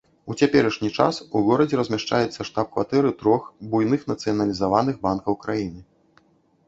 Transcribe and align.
У 0.33 0.35
цяперашні 0.43 0.89
час 1.01 1.19
у 1.39 1.41
горадзе 1.47 1.79
размяшчаецца 1.81 2.47
штаб-кватэры 2.51 3.13
трох 3.21 3.43
буйных 3.75 4.01
нацыяналізаваных 4.13 4.95
банкаў 5.09 5.33
краіны. 5.45 5.81